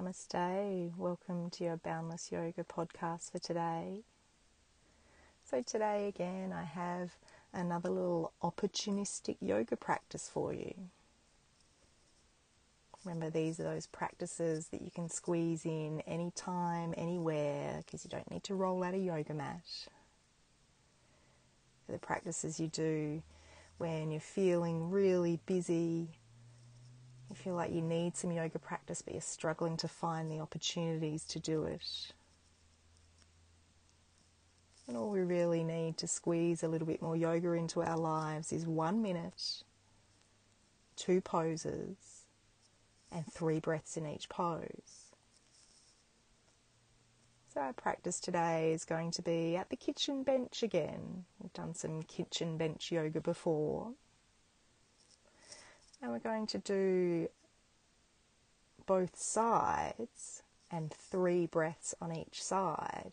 [0.00, 0.96] Namaste.
[0.96, 4.00] Welcome to your Boundless Yoga podcast for today.
[5.44, 7.10] So, today again, I have
[7.52, 10.72] another little opportunistic yoga practice for you.
[13.04, 18.30] Remember, these are those practices that you can squeeze in anytime, anywhere, because you don't
[18.30, 19.60] need to roll out a yoga mat.
[21.88, 23.22] the practices you do
[23.76, 26.08] when you're feeling really busy
[27.30, 31.24] you feel like you need some yoga practice, but you're struggling to find the opportunities
[31.26, 32.12] to do it.
[34.88, 38.52] And all we really need to squeeze a little bit more yoga into our lives
[38.52, 39.62] is one minute,
[40.96, 42.24] two poses,
[43.12, 45.12] and three breaths in each pose.
[47.54, 51.24] So, our practice today is going to be at the kitchen bench again.
[51.40, 53.92] We've done some kitchen bench yoga before.
[56.02, 57.28] And we're going to do
[58.86, 63.12] both sides and three breaths on each side.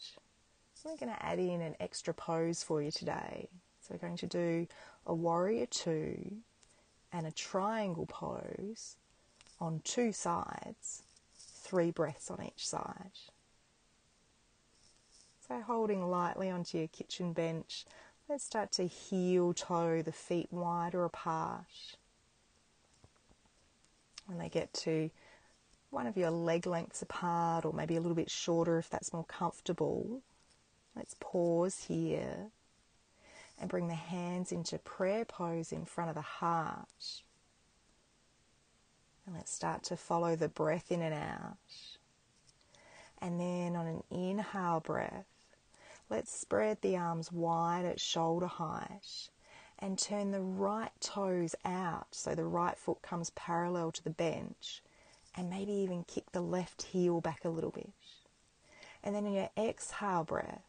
[0.75, 3.49] So we're going to add in an extra pose for you today.
[3.81, 4.67] So we're going to do
[5.05, 6.37] a warrior two
[7.11, 8.95] and a triangle pose
[9.59, 11.03] on two sides,
[11.35, 13.11] three breaths on each side.
[15.47, 17.85] So holding lightly onto your kitchen bench,
[18.27, 21.95] let's start to heel toe the feet wider apart
[24.27, 25.09] when they get to
[25.89, 29.23] one of your leg lengths apart or maybe a little bit shorter if that's more
[29.23, 30.21] comfortable.
[30.95, 32.47] Let's pause here
[33.59, 37.23] and bring the hands into prayer pose in front of the heart.
[39.25, 41.57] And let's start to follow the breath in and out.
[43.21, 45.25] And then on an inhale breath,
[46.09, 49.29] let's spread the arms wide at shoulder height
[49.79, 54.81] and turn the right toes out so the right foot comes parallel to the bench
[55.35, 57.91] and maybe even kick the left heel back a little bit.
[59.03, 60.63] And then in your exhale breath,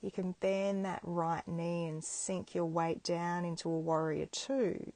[0.00, 4.92] you can bend that right knee and sink your weight down into a warrior two.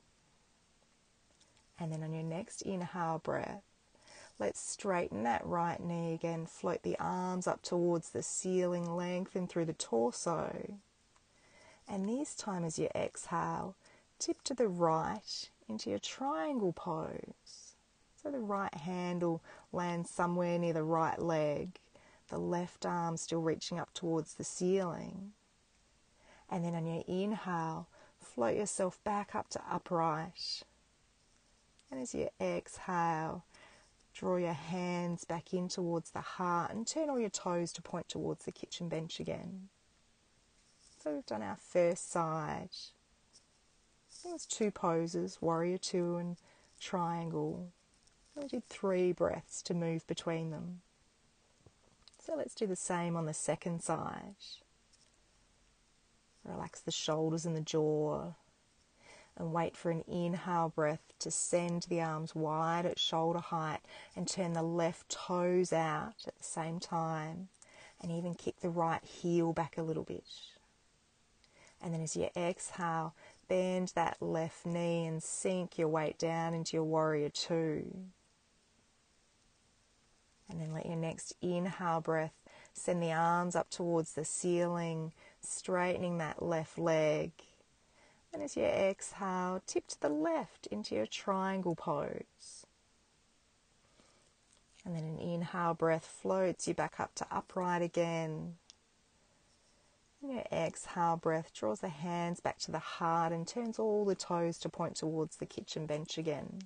[1.78, 3.62] And then on your next inhale breath,
[4.38, 9.66] let's straighten that right knee again, float the arms up towards the ceiling, lengthen through
[9.66, 10.78] the torso.
[11.88, 13.76] And this time, as you exhale,
[14.19, 17.75] tip to the right into your triangle pose.
[18.22, 21.81] So the right handle lands somewhere near the right leg,
[22.28, 25.32] the left arm still reaching up towards the ceiling.
[26.48, 27.88] And then on your inhale,
[28.21, 30.62] float yourself back up to upright.
[31.91, 33.44] And as you exhale,
[34.15, 38.09] draw your hands back in towards the heart and turn all your toes to point
[38.09, 39.69] towards the kitchen bench again.
[41.02, 42.68] So we've done our first side.
[44.22, 46.36] There's two poses, warrior two and
[46.78, 47.72] triangle.
[48.36, 50.82] We did three breaths to move between them.
[52.24, 54.36] So let's do the same on the second side.
[56.44, 58.34] Relax the shoulders and the jaw
[59.36, 63.80] and wait for an inhale breath to send the arms wide at shoulder height
[64.14, 67.48] and turn the left toes out at the same time
[68.00, 70.22] and even kick the right heel back a little bit.
[71.82, 73.15] And then as you exhale,
[73.48, 77.93] bend that left knee and sink your weight down into your warrior two.
[80.48, 82.34] And then let your next inhale breath
[82.72, 87.32] send the arms up towards the ceiling, straightening that left leg.
[88.32, 92.66] And as you exhale, tip to the left into your triangle pose.
[94.84, 98.54] And then an inhale breath floats you back up to upright again.
[100.62, 104.58] And exhale breath draws the hands back to the heart and turns all the toes
[104.58, 106.60] to point towards the kitchen bench again.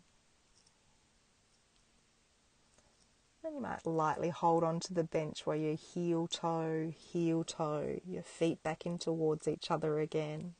[3.42, 8.00] Then you might lightly hold on to the bench where you heel toe, heel toe,
[8.06, 10.52] your feet back in towards each other again.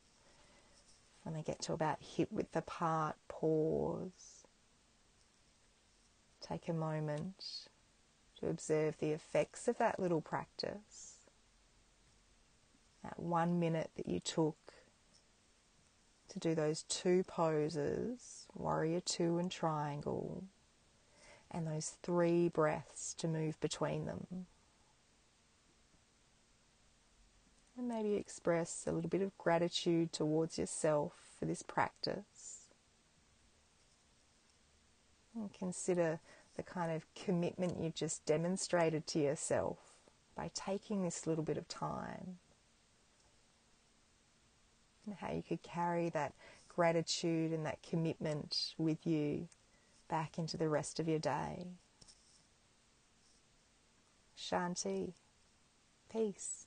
[1.22, 4.46] When they get to about hip width apart, pause.
[6.40, 7.68] Take a moment
[8.40, 11.15] to observe the effects of that little practice
[13.06, 14.56] that one minute that you took
[16.28, 20.42] to do those two poses, warrior two and triangle,
[21.50, 24.46] and those three breaths to move between them.
[27.78, 32.64] And maybe express a little bit of gratitude towards yourself for this practice.
[35.34, 36.18] And consider
[36.56, 39.78] the kind of commitment you've just demonstrated to yourself
[40.34, 42.38] by taking this little bit of time
[45.06, 46.32] and how you could carry that
[46.68, 49.48] gratitude and that commitment with you
[50.08, 51.66] back into the rest of your day.
[54.36, 55.14] Shanti.
[56.12, 56.65] Peace.